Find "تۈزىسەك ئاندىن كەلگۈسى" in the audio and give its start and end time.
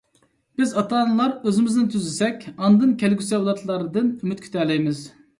1.95-3.35